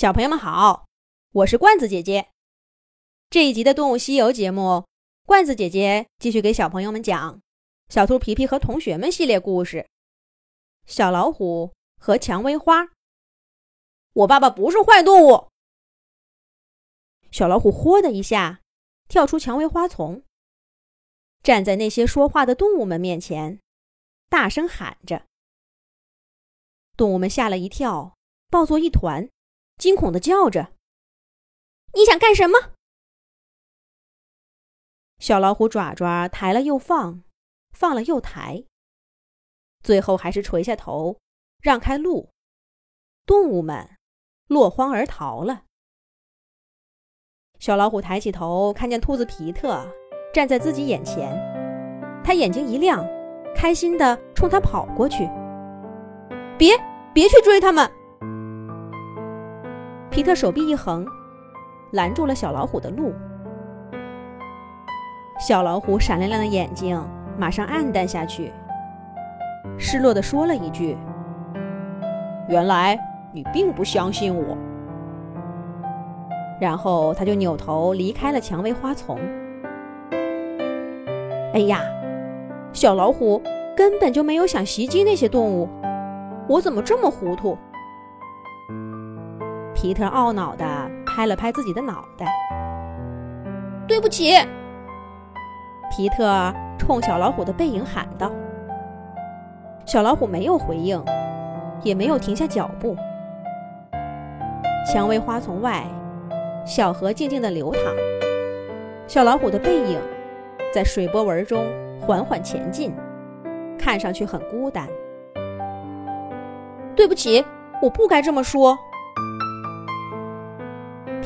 [0.00, 0.86] 小朋友们好，
[1.30, 2.30] 我是罐子姐姐。
[3.28, 4.86] 这一集的《动物西游》节目，
[5.26, 7.36] 罐子姐姐继续给小朋友们讲
[7.90, 9.86] 《小兔皮皮和同学们》系列故事。
[10.86, 12.88] 小老虎和蔷薇花。
[14.14, 15.48] 我爸爸不是坏动物。
[17.30, 18.62] 小老虎“豁”的一下
[19.06, 20.22] 跳出蔷薇花丛，
[21.42, 23.60] 站在那些说话的动物们面前，
[24.30, 25.26] 大声喊着。
[26.96, 28.16] 动物们吓了一跳，
[28.48, 29.28] 抱作一团。
[29.80, 30.74] 惊恐的叫着
[31.96, 32.74] ：“你想干什么？”
[35.18, 37.22] 小老虎爪爪抬了又放，
[37.72, 38.64] 放了又抬，
[39.82, 41.18] 最后还是垂下头，
[41.62, 42.30] 让开路。
[43.24, 43.96] 动物们
[44.48, 45.64] 落荒而逃了。
[47.58, 49.86] 小老虎抬起头，看见兔子皮特
[50.34, 51.32] 站在自己眼前，
[52.22, 53.02] 他眼睛一亮，
[53.54, 55.24] 开心的冲他跑过去
[56.58, 56.76] ：“别，
[57.14, 57.90] 别去追他们！”
[60.10, 61.06] 皮特手臂一横，
[61.92, 63.14] 拦住了小老虎的路。
[65.38, 67.00] 小老虎闪亮亮的眼睛
[67.38, 68.52] 马上暗淡下去，
[69.78, 70.98] 失落的说了一句
[72.50, 72.98] ：“原来
[73.32, 74.56] 你并不相信我。”
[76.60, 79.16] 然后他就扭头离开了蔷薇花丛。
[81.54, 81.82] 哎呀，
[82.72, 83.40] 小老虎
[83.76, 85.68] 根本就没有想袭击那些动物，
[86.48, 87.56] 我怎么这么糊涂？
[89.80, 92.26] 皮特懊恼地拍了拍自己的脑袋
[93.88, 94.32] ，“对不起。”
[95.90, 98.30] 皮特冲小老虎的背影喊道。
[99.86, 101.02] 小老虎没有回应，
[101.82, 102.94] 也没有停下脚步。
[104.92, 105.86] 蔷薇花丛外，
[106.66, 107.80] 小河静静地流淌，
[109.06, 109.98] 小老虎的背影
[110.74, 111.64] 在水波纹中
[111.98, 112.92] 缓缓前进，
[113.78, 114.86] 看上去很孤单。
[116.94, 117.42] 对不起，
[117.80, 118.78] 我不该这么说。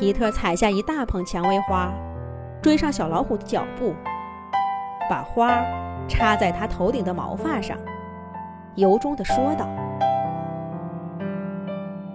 [0.00, 1.92] 皮特采下一大捧蔷薇花，
[2.62, 3.94] 追上小老虎的脚步，
[5.10, 5.62] 把花
[6.08, 7.76] 插在他头顶的毛发上，
[8.76, 9.68] 由衷地说道：“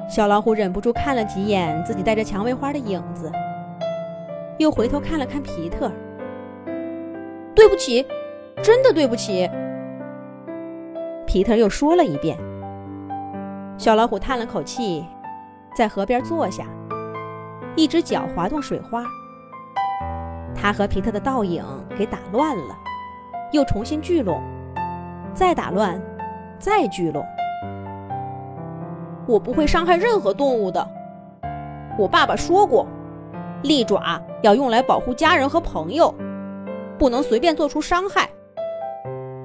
[0.10, 3.32] 小老虎忍不住看了几眼自己带着蔷薇花的影子，
[4.58, 5.92] 又回头看了看皮特。
[7.54, 8.04] 对不起，
[8.64, 9.48] 真的对不起。”
[11.28, 12.36] 皮特又说了一遍。
[13.78, 15.06] 小老虎叹了口气，
[15.78, 16.66] 在河边坐下。
[17.76, 19.04] 一只脚滑动水花，
[20.56, 21.64] 他和皮特的倒影
[21.98, 22.78] 给打乱了，
[23.52, 24.42] 又重新聚拢，
[25.34, 26.02] 再打乱，
[26.58, 27.26] 再聚拢。
[29.28, 30.88] 我不会伤害任何动物的。
[31.98, 32.86] 我爸爸说过，
[33.64, 36.14] 利爪要用来保护家人和朋友，
[36.98, 38.30] 不能随便做出伤害。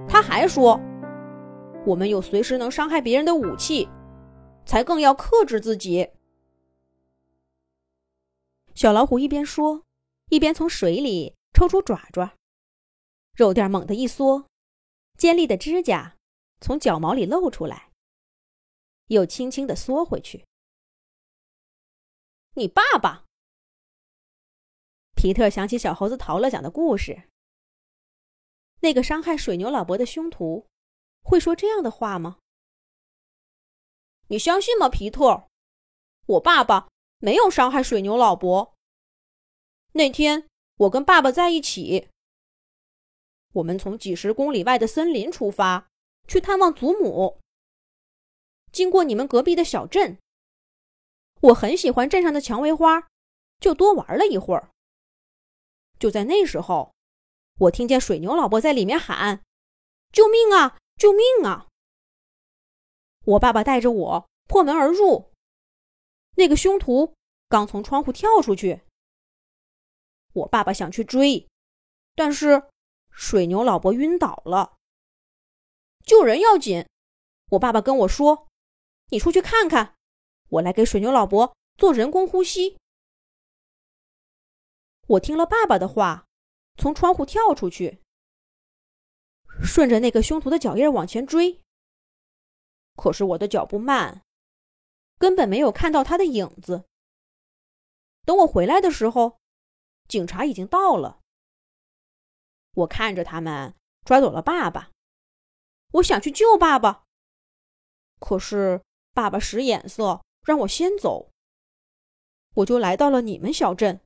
[0.06, 0.78] 他还说，
[1.84, 3.88] 我们有随时能伤害别人的武器，
[4.66, 6.08] 才更要克制自己。
[8.80, 9.84] 小老虎一边说，
[10.30, 12.34] 一边从水里抽出爪爪，
[13.34, 14.48] 肉垫猛地一缩，
[15.18, 16.16] 尖利的指甲
[16.62, 17.92] 从脚毛里露出来，
[19.08, 20.46] 又轻轻地缩回去。
[22.54, 23.26] 你爸爸？
[25.14, 27.28] 皮特想起小猴子陶乐讲的故事。
[28.80, 30.66] 那个伤害水牛老伯的凶徒，
[31.22, 32.38] 会说这样的话吗？
[34.28, 35.50] 你相信吗，皮特？
[36.24, 36.88] 我爸爸。
[37.22, 38.69] 没有伤害水牛老伯。
[39.92, 40.46] 那天
[40.76, 42.08] 我跟爸爸在一起，
[43.54, 45.88] 我们从几十公里外的森林出发，
[46.28, 47.38] 去探望祖母。
[48.70, 50.18] 经过你们隔壁的小镇，
[51.40, 53.08] 我很喜欢镇上的蔷薇花，
[53.58, 54.70] 就多玩了一会儿。
[55.98, 56.94] 就在那时候，
[57.58, 59.42] 我听见水牛老伯在里面喊
[60.12, 60.78] ：“救命啊！
[60.96, 61.66] 救命啊！”
[63.26, 65.32] 我爸爸带着我破门而入。
[66.36, 67.14] 那个凶徒
[67.48, 68.82] 刚从窗户跳出去，
[70.32, 71.48] 我爸爸想去追，
[72.14, 72.68] 但是
[73.10, 74.76] 水牛老伯晕倒了。
[76.04, 76.86] 救人要紧，
[77.50, 78.48] 我爸爸跟我说
[79.10, 79.94] ：“你出去看看，
[80.48, 82.78] 我来给水牛老伯做人工呼吸。”
[85.08, 86.26] 我听了爸爸的话，
[86.76, 88.00] 从窗户跳出去，
[89.62, 91.60] 顺着那个凶徒的脚印往前追。
[92.94, 94.22] 可是我的脚步慢。
[95.18, 96.86] 根本没有看到他的影子。
[98.24, 99.39] 等我回来的时候，
[100.10, 101.20] 警察已经到了。
[102.74, 103.74] 我看着他们
[104.04, 104.90] 抓走了爸爸，
[105.92, 107.04] 我想去救爸爸，
[108.18, 111.30] 可是爸爸使眼色让我先走。
[112.56, 114.00] 我就来到了你们小镇。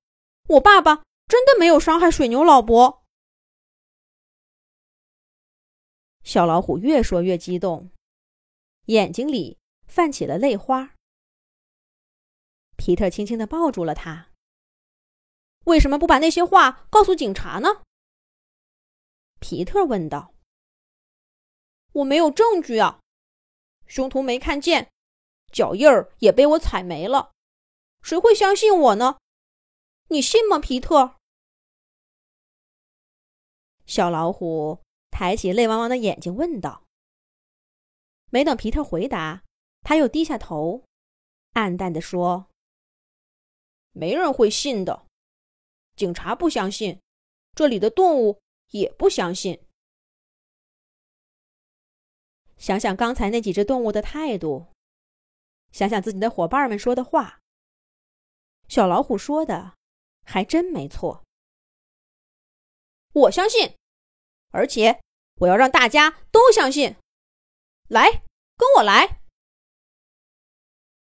[0.48, 3.02] 我爸爸真的没有伤害水牛老伯。
[6.22, 7.90] 小老虎越说越激动，
[8.86, 10.94] 眼睛里泛起了泪花。
[12.76, 14.33] 皮特轻轻的抱住了他。
[15.64, 17.82] 为什么不把那些话告诉警察呢？
[19.40, 20.34] 皮特问道。
[21.92, 23.00] 我没有证据啊，
[23.86, 24.90] 凶徒没看见，
[25.52, 27.32] 脚印儿也被我踩没了，
[28.02, 29.18] 谁会相信我呢？
[30.08, 31.16] 你信吗，皮特？
[33.86, 36.82] 小老虎抬起泪汪汪的眼睛问道。
[38.30, 39.44] 没等皮特回答，
[39.82, 40.84] 他又低下头，
[41.52, 42.48] 暗淡的说
[43.92, 45.06] ：“没人会信的。”
[45.96, 47.00] 警察不相信，
[47.54, 49.64] 这里的动物也不相信。
[52.56, 54.66] 想想刚才那几只动物的态度，
[55.72, 57.40] 想想自己的伙伴们说的话，
[58.68, 59.74] 小老虎说的
[60.24, 61.24] 还真没错。
[63.12, 63.76] 我相信，
[64.50, 65.00] 而且
[65.36, 66.96] 我要让大家都相信。
[67.88, 68.10] 来，
[68.56, 69.20] 跟我来！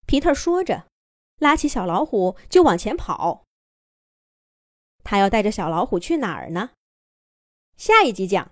[0.05, 0.87] 皮特说着，
[1.37, 3.42] 拉起小老虎就往前跑。
[5.03, 6.71] 他要带着小老虎去哪儿呢？
[7.75, 8.51] 下一集讲。